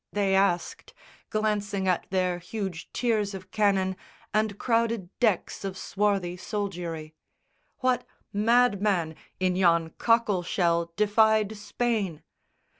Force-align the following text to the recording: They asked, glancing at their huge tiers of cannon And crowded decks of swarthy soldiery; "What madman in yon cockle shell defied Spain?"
They 0.11 0.33
asked, 0.33 0.95
glancing 1.29 1.87
at 1.87 2.07
their 2.09 2.39
huge 2.39 2.91
tiers 2.91 3.35
of 3.35 3.51
cannon 3.51 3.95
And 4.33 4.57
crowded 4.57 5.09
decks 5.19 5.63
of 5.63 5.77
swarthy 5.77 6.37
soldiery; 6.37 7.13
"What 7.81 8.07
madman 8.33 9.15
in 9.39 9.55
yon 9.55 9.91
cockle 9.99 10.41
shell 10.41 10.91
defied 10.95 11.55
Spain?" 11.55 12.23